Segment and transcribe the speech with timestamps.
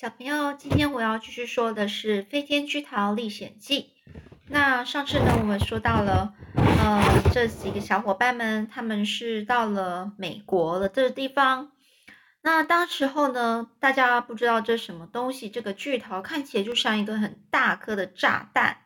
[0.00, 3.92] 小朋友，今天我要继续说的是《飞天巨桃历险记》。
[4.46, 11.72] 那上次呢，我们说到了，呃，这几个小伙伴们，他们是到了美国的这个地方。
[12.40, 18.78] 那当时候呢，大家不知道这什么东西，这个巨桃看起来就像一个很大颗的炸弹。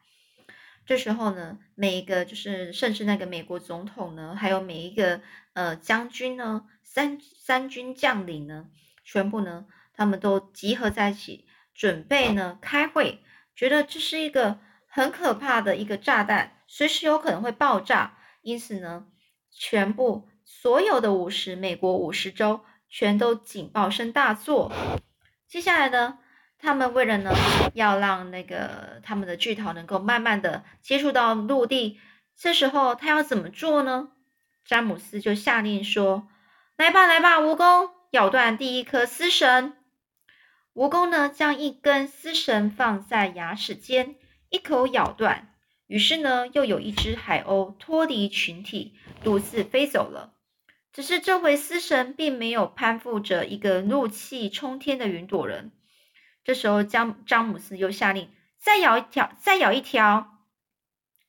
[0.85, 5.21] 这时候呢，每一个就是甚至那个美国总统呢，还有每一个
[5.53, 8.67] 呃将军呢，三三军将领呢，
[9.05, 9.67] 全部呢。
[9.95, 13.23] 他们都集合在一起，准备呢开会，
[13.55, 18.19] 觉得这是一个很可怕的一个炸弹，随时有可能会爆炸。
[18.43, 19.07] 因此呢，
[19.51, 24.71] 全部所有的五十美国五十州全都警报声大作。
[25.49, 26.19] 接下来呢，
[26.59, 27.33] 他们为了呢
[27.75, 32.01] 要让那个他们的巨头能够慢慢的接触到陆地，
[32.37, 34.09] 这时候他要怎么做呢？
[34.65, 36.27] 詹姆斯就下令说
[36.77, 39.77] ：“来吧，来吧，蜈蚣，咬断第一颗丝绳。”
[40.75, 44.17] 蜈蚣呢，将一根丝绳放在牙齿间，
[44.51, 45.55] 一口咬断。
[45.87, 50.35] 于是呢，又有一只海鸥脱离群体，独自飞走了。
[50.93, 55.71] 只是这回丝绳并没有攀附着一个怒气冲天的云朵人。
[56.43, 60.41] 这时候，詹詹姆斯又下令再咬一条，再咬一条。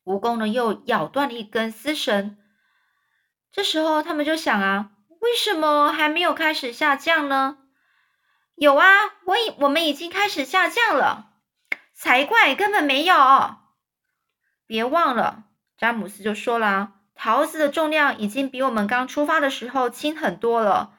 [0.04, 2.36] 蜈蚣呢，又咬断了一根丝绳。
[3.52, 7.58] 这时候，他们就想啊，为什么还没有开始下降呢？
[8.56, 8.86] 有啊，
[9.26, 11.30] 我已我们已经开始下降了，
[11.92, 13.14] 才怪，根本没有。
[14.66, 15.44] 别忘了，
[15.76, 20.94] 詹姆斯就说了，桃子的重量已经比我们刚出发的时候轻很多了。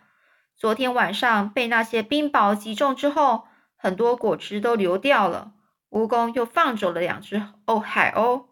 [0.55, 5.53] 昨天晚上被那些冰雹击中之后，很多果汁都流掉了。
[5.89, 8.45] 蜈蚣又放走了两只哦海鸥。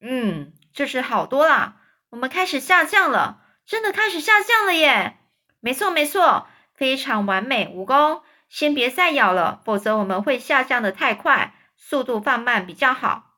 [0.00, 1.76] 嗯，这是好多啦，
[2.10, 5.16] 我们开始下降了，真的开始下降了耶！
[5.60, 6.46] 没错，没错。
[6.74, 13.36] 非常完美，蜈蚣，先别再咬了，否则我们会下降的太快，速度放慢比较好。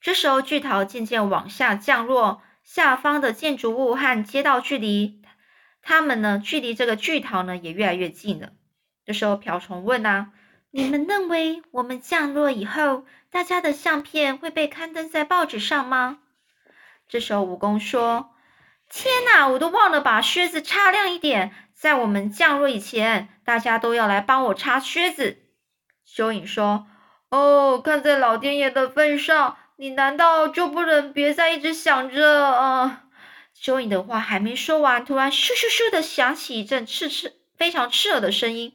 [0.00, 5.22] 这时候，巨桃渐渐往下降落，下方的建筑物和街道距离，
[5.80, 8.50] 它们呢，距离这个巨桃呢也越来越近了。
[9.04, 10.32] 这时候，瓢虫问啊
[10.72, 16.18] ：“你们认为我们降落以后，大家的相片会被刊登在报纸上吗？”
[17.08, 18.34] 这时候，蜈蚣说
[18.90, 25.38] ：“天哪，我都忘了把靴子擦亮一点。”在我们降落以前，大家都要来帮我擦靴子。
[26.06, 26.86] 蚯蚓说
[27.30, 33.06] ：“哦，看在老天爷的份上，你难道就不能别再一直想着啊？”
[33.60, 38.74] 蚯蚓的话还没说完，突然咻咻咻的响起一阵刺刺、非常刺耳的声音。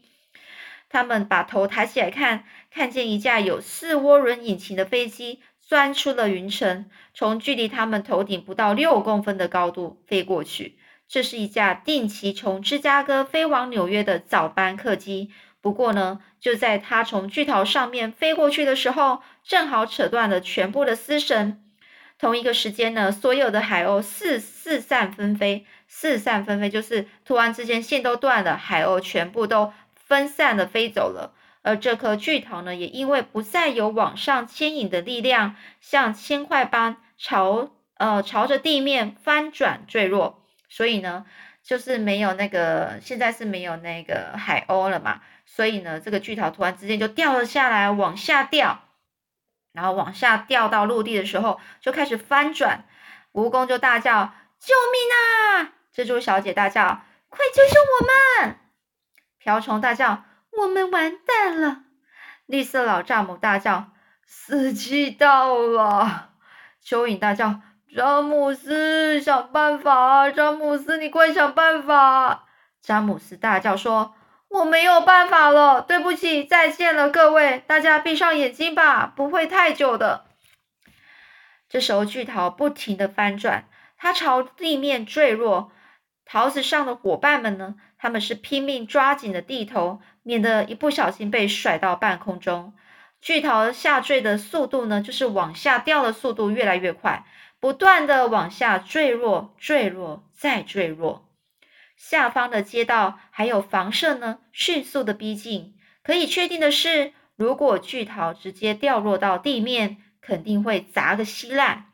[0.90, 10.78] 他们把头抬起来看，看见一架有四涡轮引擎的飞机钻出了云层，从距离他们头顶不到六公分的高度飞过去。
[11.08, 15.32] 这是一架定期从芝加哥飞往纽约的早班客机。
[15.62, 21.62] 不过呢，就在它从巨桃上面飞过去的时候，正好扯断了全部的丝绳。
[22.20, 31.34] 同一个时间呢，所有的海鸥四四散纷飞，四散纷飞就是突然之间线都断了，海鸥全部都分散的飞走了。
[31.62, 40.44] 而这颗巨桃呢，也因为不再有往上牵引的力量，像铅块般朝呃朝着地面翻转坠落。
[40.70, 41.26] 所以呢，
[41.64, 45.22] 就是没有那个，现在是没有那个海鸥了嘛。
[45.46, 48.84] 所以呢，这个巨桃突然之间就掉了下来，往下掉，
[49.72, 52.86] 然后往下掉到陆地的时候，就开始翻转。
[53.32, 58.58] 蜈蚣就大叫：“救命啊！”蜘蛛小姐大叫：“快救救我们！”
[59.38, 60.26] 瓢虫大叫
[60.58, 61.84] ：“我们完蛋了！”
[62.48, 63.92] 绿色老丈母大叫
[64.26, 66.32] ：“死期到了！”
[66.84, 67.62] 蚯蚓大叫。
[67.96, 70.30] 詹姆斯，想办法！
[70.30, 72.46] 詹姆斯，你快想办法！
[72.82, 74.14] 詹姆斯大叫说
[74.50, 80.26] ：“我没有办法了，对不起，再见了，各位，大家闭上眼睛吧，不会太久的。”
[81.70, 85.72] 这时候，巨桃不停的翻转，它朝地面坠落。
[86.26, 87.76] 桃子上的伙伴们呢？
[87.98, 92.74] 他们是拼命抓紧的地头，免得一不小心被甩到半空中。
[93.22, 97.26] 巨桃下坠的速度呢，就是往下掉的速度越来越快。
[97.60, 101.28] 不断的往下坠落，坠落，再坠落。
[101.96, 105.76] 下方的街道还有房舍呢，迅速的逼近。
[106.04, 111.88] 可以确定的是，如果巨桃直接掉落到地面，肯定会砸个稀烂。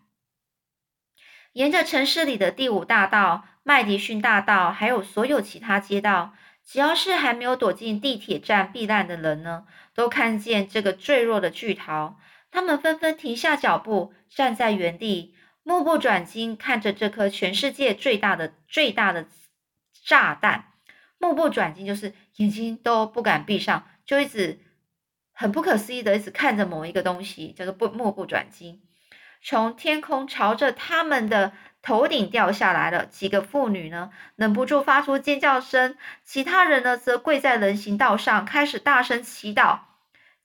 [1.53, 6.33] 沿着城市里的第五大道、麦迪逊大道，还有所有其他街道，
[6.65, 9.65] 只要是还没有躲进地铁站避难的人呢，
[9.95, 12.19] 都看见这个坠落的巨桃。
[12.51, 15.33] 他们纷纷停下脚步，站在原地。
[15.63, 19.25] 目不转睛看着这颗全世界最大的最大的
[20.05, 20.73] 炸弹，
[21.17, 24.59] 目不转睛，就是眼睛都不敢闭上，就一直
[25.31, 28.81] 很不可思议的一直看着某一个东西，叫做不目不转睛。
[29.41, 31.51] 从天空朝着他们的
[31.81, 33.05] 头顶掉下来了。
[33.05, 39.79] 几个妇女呢，忍不住发出尖叫声；其他人呢，则跪在人行道上，开始大声祈祷。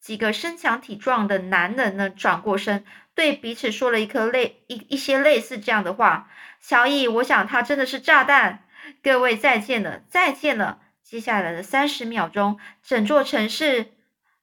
[0.00, 2.84] 几个身强体壮的男人呢，转过身，
[3.18, 6.30] 对彼此说了一颗类一一些类似这样的话
[6.62, 8.64] ：“小易，我想它真的是炸弹。”
[9.02, 10.80] 各位再见了，再见了。
[11.02, 13.86] 接下来的三十秒钟，整座城市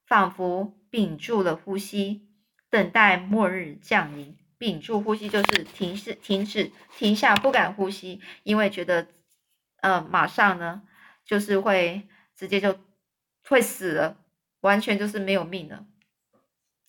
[0.06, 2.28] 仿佛屏住了呼吸，
[2.70, 4.36] 等待末日降临。
[4.58, 9.08] 屏住呼吸就是停止、停止、停下，不敢呼吸，因为觉得，
[9.80, 10.82] 呃，马上呢，
[11.26, 12.78] 就是会直接就
[13.48, 14.18] 会死了，
[14.60, 15.86] 完全就是没有命了。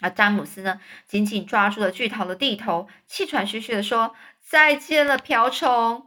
[0.00, 4.14] 而詹姆斯呢，紧紧抓住了巨桃的地头，气喘吁吁的说
[4.44, 6.06] ：“再见了，瓢虫。”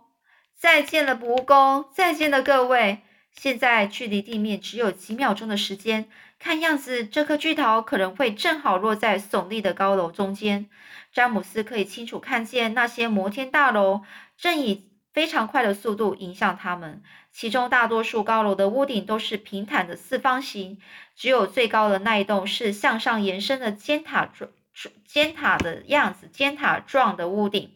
[0.56, 1.88] 再见了，蜈蚣！
[1.94, 3.00] 再见了，各位！
[3.32, 10.70] 现在距离地面只有几秒钟的时间，看样子这颗巨桃可能会正好落在耸立的高楼中间。
[11.14, 14.02] 詹姆斯可以清楚看见那些摩天大楼
[14.38, 14.89] 正以
[15.20, 20.80] 非常快的速度迎向他们，其中大多数高楼的屋顶都是平坦的四方形，
[21.14, 24.50] 只有最高的那一栋是向上延伸的尖塔状
[25.06, 27.74] 尖塔的样子，尖塔状的屋顶。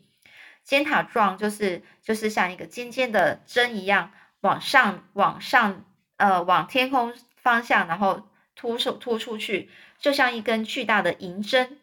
[0.63, 5.83] 尖塔状就是就是像一个尖尖的针一样往上往上
[6.15, 8.25] 呃往天空方向，然后
[8.55, 9.69] 突出突出去，
[9.99, 11.77] 就像一根巨大的银针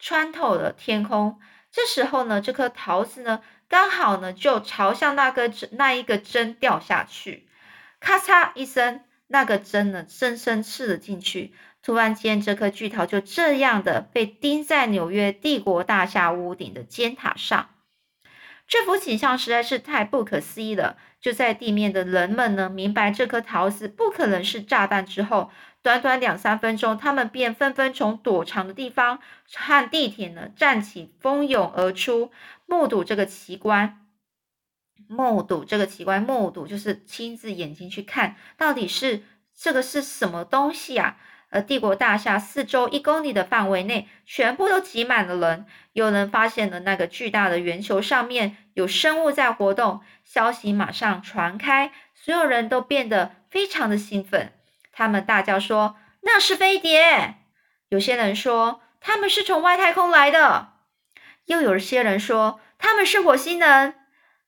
[0.00, 1.38] 穿透了天空。
[1.72, 7.48] 这时候呢，这颗桃子呢刚好呢就朝向那个那一个针掉下去，
[7.98, 11.54] 咔嚓一声，那个针呢深深刺了进去。
[11.82, 17.70] 突然间，这颗巨桃就这样的被钉在纽约帝国大厦屋顶的尖塔上。
[18.68, 20.96] 这幅景象实在是太不可思议了。
[21.20, 25.50] 就在地面的人们呢，明白这颗桃子不可能是炸弹之后，
[25.82, 29.18] 短短两三分钟，他们便纷纷从躲藏的地方
[29.52, 32.30] 和地铁呢站起，蜂拥而出，
[32.66, 33.98] 目睹这个奇观。
[35.08, 39.22] 目睹这个奇观，目睹就是亲自眼睛去看，到底是
[39.54, 41.16] 这个是什么东西啊？
[41.50, 45.66] 而帝国大厦四周一公里的范围内，全部都挤满了人。
[45.92, 54.52] 有人发现了那个巨大的圆球上面有生物在活动，消息马上传开，所有人都变得非常的兴奋。
[54.92, 57.36] 他们大叫说：“那是飞碟！”
[57.88, 60.74] 有些人说：“他们是从外太空来的。”
[61.46, 63.94] 又有些人说：“他们是火星人。”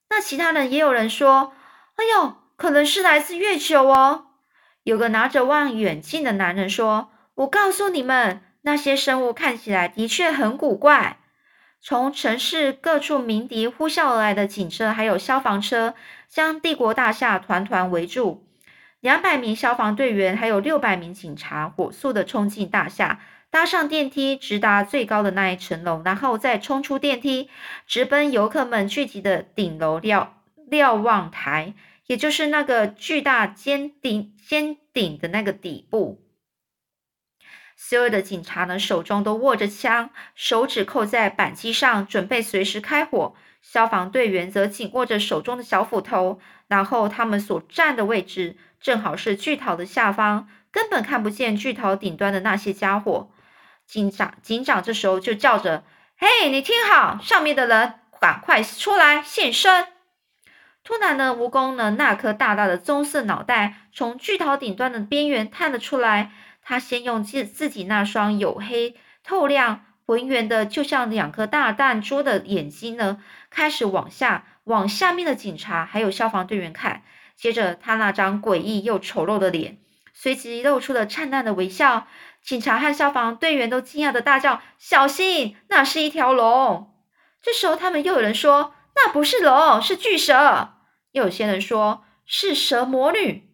[0.09, 1.53] 那其他人也有人说
[1.97, 4.27] ：“哎呦，可能是来自月球哦。”
[4.83, 11.17] 有个拿着望远镜的男人说：“我告诉你们，那些生物看起来的确很古怪。”
[11.81, 15.93] 从城市各处鸣笛呼啸而来的警车，还有消防车，
[16.27, 18.44] 将帝国大厦团团围住。
[19.05, 23.19] 两百名消防队员，还有六百名警察，火速的冲进大厦，
[23.51, 27.51] 搭上电梯，直达最高的那一层楼，然后再冲出电梯，
[27.85, 30.33] 直奔游客们聚集的顶楼瞭
[30.67, 31.75] 瞭望台。
[32.07, 36.23] 也就是那个巨大尖顶尖顶的那个底部，
[37.75, 43.35] 所有的警察呢手中都握着枪，手指扣在扳机上，准备随时开火。
[43.61, 53.31] 消防队员则紧握着手中的小斧头，然后他们所站的位置正好是巨桃的下方，根本看不见巨桃顶端的那些家伙。
[53.87, 55.83] 警长警长这时候就叫着
[56.19, 59.87] ：“嘿，你听好，上面的人赶快出来现身！”
[60.85, 66.31] 突然呢，蜈蚣呢那颗大大的棕色脑袋从巨桃顶端的边缘探了出来。
[66.61, 77.01] 他先用自自己那双黝黑、透亮、浑圆的，就像两颗大弹珠的眼睛呢，开始往下往下面的警察还有消防队员看。
[77.35, 79.77] 接着，他那张诡异又丑陋的脸
[80.13, 82.07] 随即露出了灿烂的微笑。
[82.41, 86.93] 警察和消防队员都惊讶的大叫：“小心，那是一条龙！”
[87.41, 90.75] 这时候，他们又有人说：“那不是龙，是巨蛇。”
[91.11, 93.49] 又有些人说是蛇魔女，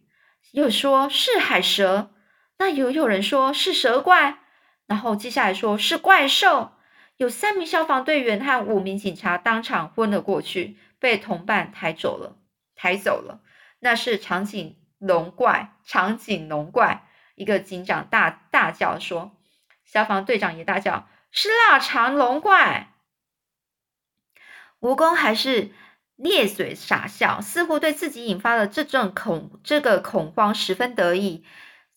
[0.52, 2.12] 又说是海蛇，
[2.58, 4.40] 那又有人说是蛇怪，
[4.88, 6.74] 然后接下来说是怪兽。
[7.18, 12.36] 有三名消防队员和五名警察当场昏了过去，被同伴抬走了，
[12.76, 13.42] 抬走了。
[13.82, 17.06] 那是长颈龙怪，长颈龙怪。
[17.36, 19.36] 一个警长大大叫说，
[19.84, 22.94] 消防队长也大叫是腊肠龙怪。
[24.80, 25.72] 蜈蚣还是。
[26.24, 31.44] 咧嘴傻笑，似乎对自己引发了这种恐这个恐慌十分得意。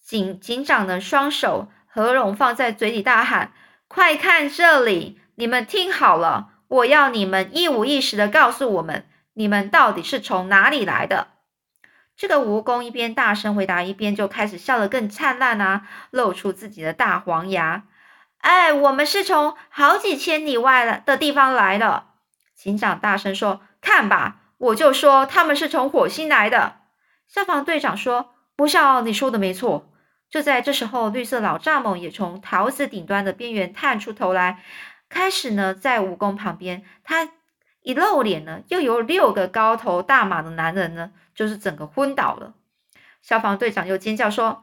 [0.01, 3.53] 警警长的双手合拢放在嘴里，大喊
[3.87, 5.21] ：“快看这里！
[5.35, 11.29] 你们听好了，我要你们一五一十的告诉我们，你们到底是从哪里来的。”
[12.17, 17.85] 这个蜈蚣一边大声回答，一边就开始笑得更灿烂啊，露出自己的大黄牙。
[18.39, 22.05] 哎，我们是从好几千里外的地方来的。
[22.55, 26.77] 警长大声说：“看吧，我就说他们是从火星来的。”
[27.27, 29.91] 消防队长说：“不笑，你说的没错。”
[30.31, 34.63] 就在这时候，绿色老蚱蜢也从桃子顶端的边缘探出头来，
[35.09, 36.85] 开始呢，在蜈蚣旁边。
[37.03, 37.29] 他
[37.85, 41.13] 一露脸呢，又有六个高头大马的男人呢。
[41.35, 42.55] 就是整个昏倒了，
[43.21, 44.63] 消防队长又尖叫说：“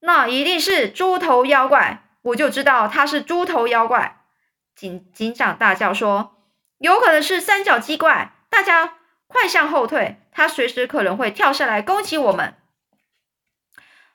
[0.00, 4.20] 那一定是猪头妖怪！”我就知道他是猪头妖怪。
[4.76, 6.36] 警警长大叫说
[6.76, 8.34] ：“有可能是三角鸡怪！
[8.50, 12.54] 大家快向后退，他随时可能会跳下来攻击我们。”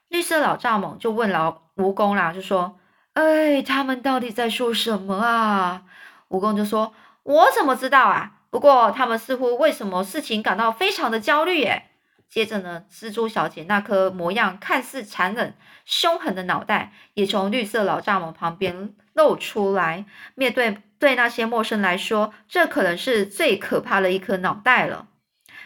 [0.06, 2.78] 绿色老蚱蜢就问老蜈蚣啦，就说
[3.14, 5.82] ：“哎，他们到底在说什么啊？”
[6.30, 6.94] 蜈蚣就说
[7.26, 11.90] ：“我怎么知道啊？”不过，他们似乎为什么事情感到非常的焦虑耶。
[12.28, 15.54] 接着呢，蜘蛛小姐那颗模样看似残忍
[15.84, 20.06] 凶狠的脑袋也从绿色老蚱蜢旁边露出来。
[20.34, 25.06] 面对对那些陌生来说，这可能是最可怕的一颗脑袋了。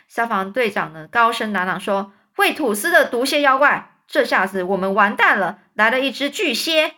[0.08, 5.60] 消防队长呢，高声嚷嚷说：“会吐丝的毒蝎妖怪，这下子我们完蛋了！
[5.74, 6.94] 来了一只巨蝎！”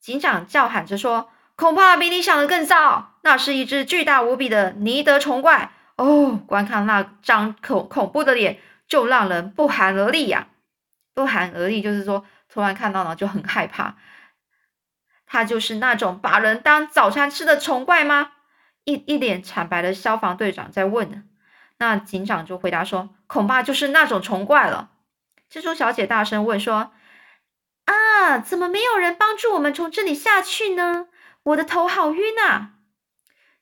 [0.00, 1.30] 警长叫喊着说。
[1.58, 6.40] 恐怕比你想的更糟，那是一只巨大无比的尼德虫怪哦！
[6.46, 10.46] 观看那张恐恐怖的脸，就让人不寒而栗呀！
[11.14, 13.96] 不寒而栗就是说，突然看到了就很害怕。
[15.26, 18.30] 他就是那种把人当早餐吃的虫怪吗？
[18.84, 21.24] 一一脸惨白的消防队长在问呢。
[21.78, 24.90] 那警长就回答说：“恐怕就是那种虫怪了。”
[25.52, 26.92] 蜘蛛小姐大声问说
[27.86, 31.08] ：“啊，怎么没有人帮助我们从这里下去呢？”
[31.48, 32.72] 我的头好晕啊！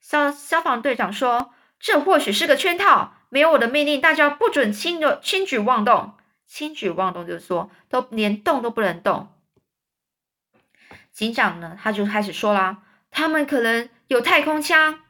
[0.00, 6.14] 消消防队长说：“这或许是个圈套，没有我的命令，大家不准轻的轻举妄动。
[6.46, 9.32] 轻举妄动就是说，都连动都不能动。”
[11.12, 12.78] 警长呢，他就开始说啦
[13.10, 15.00] ：“他们可能有太空枪。”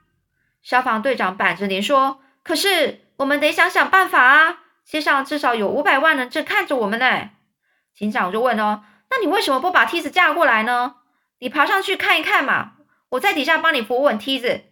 [0.63, 4.59] 消防队长板着脸说：“可是我们得想想办法啊！
[4.85, 7.31] 街上至少有五百万人正看着我们呢。”
[7.95, 10.97] 警长就问哦：“那你为什么不把梯子架过来呢？”
[11.39, 12.77] 你爬上去看一看嘛，
[13.11, 14.63] 我在底下帮你扶稳梯子。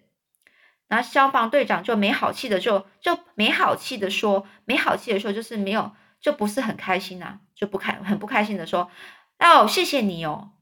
[0.87, 8.91] 然后消防队长就没好气的就就没好气的说，没好气的说就是没有，就不是很开心呐，就不开很不开心的说，
[9.39, 10.53] 哦，谢谢你哦。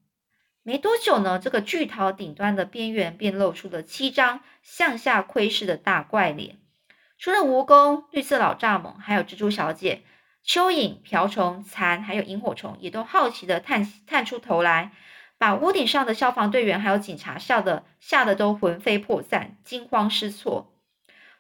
[0.63, 6.61] 没多久呢，这个巨桃顶端的边缘便露出了七张向下窥视的大怪脸，
[7.19, 10.03] 除了蜈蚣、绿色老蚱蜢，还有蜘蛛小姐、
[10.47, 14.93] 蚯蚓、瓢虫、蚕，还有萤火虫，也都好奇的探探出头来。
[15.43, 20.73] 把屋顶上的消防队员还有警察笑得吓得都魂飞魄散、惊慌失措。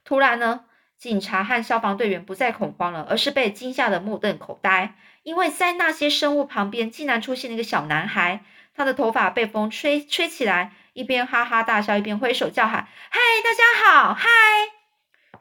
[0.04, 0.64] 突然呢，
[0.98, 8.44] 警察和消防队员不再恐慌了，而是被惊吓得目瞪口呆，因为在那些生物旁边竟然出现了一个小男孩，
[8.74, 14.28] 他的头发被风吹吹起来，一边哈哈大笑，一边挥手叫喊：“嗨，大家好，嗨！”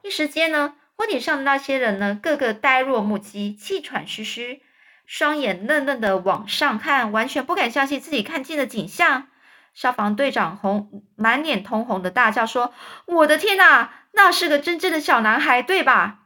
[0.05, 4.61] 一时间呢，屋顶上的那些人呢，个个呆若木鸡，气喘吁吁。
[5.11, 9.27] 双眼愣愣的往上看，完全不敢相信自己看见的景象。
[9.73, 12.73] 消防队长红满脸通红的大叫说
[13.05, 16.19] ：“我的天哪，那是个真正的小男孩，对吧？”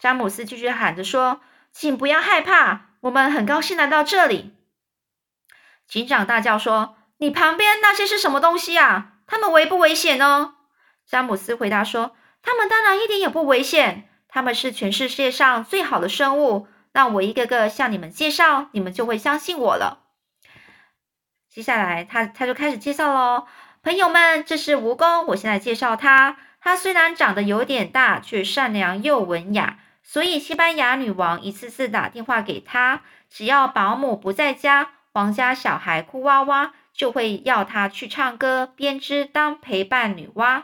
[0.00, 4.52] 詹姆斯继续喊着说：“请不要害怕，我们很高兴来到这里。”
[5.86, 9.12] 警长大叫说：“你旁边那些是什么东西啊？
[9.28, 10.54] 他们危不危险呢？”
[11.06, 20.04] 詹姆斯回答说：“他们当然一点也不危险，他们是全世界上最好的生物。”让我一个个向你们介绍，你们就会相信我了。
[21.48, 23.46] 接下来，他他就开始介绍喽，
[23.82, 26.36] 朋友们，这是蜈蚣，我现在介绍他。
[26.60, 40.62] 他虽然长得有点大，却善良又文雅，所以西班牙女王一次次打电话给他，只要保姆不在家，皇家小孩哭哇哇，就会要他去唱歌、编织当陪伴女娲。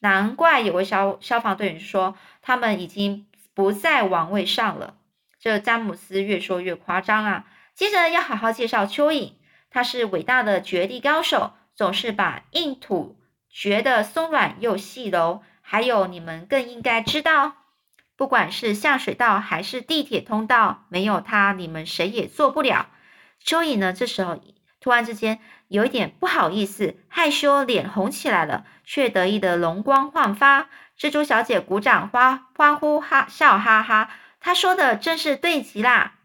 [0.00, 4.94] 难怪有位消消防队员说，他们已经不在王位上了。
[5.40, 7.44] 这詹姆斯越说越夸张啊！
[7.74, 9.34] 接着要好好介绍蚯蚓，
[9.70, 13.16] 他是伟大的掘地高手，总是把硬土
[13.48, 15.42] 掘得松软又细柔。
[15.60, 17.52] 还有，你们更应该知道，
[18.16, 22.88] 不管是下水道还是地铁通道，没有它，你们谁也做不了。
[23.44, 23.92] 蚯蚓呢？
[23.92, 24.42] 这时候
[24.80, 30.68] 突然之间有一点不好意思，害羞，脸红起来了，却得意的容光焕发。
[30.98, 34.10] 蜘蛛小姐鼓掌，欢欢呼哈，笑哈哈。
[34.40, 36.18] 他说的真是对极啦！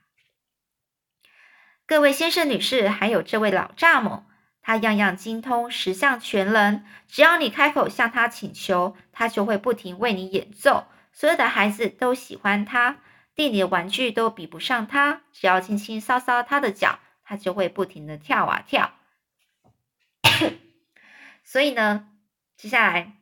[1.85, 4.23] 各位先生、女士，还有这位老蚱蜢，
[4.61, 6.85] 他样样精通，十项全能。
[7.07, 10.87] 只要你开口向他请求，他就会不停为你演奏。
[11.11, 12.99] 所有的孩子都喜欢他。
[13.35, 18.93] 店里的玩具都比不上它，只要轻轻搔搔它的脚，它就会不停的跳啊跳。
[21.43, 22.07] 所以呢，
[22.55, 23.13] 接下来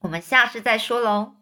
[0.00, 1.36] 我们下次再说喽。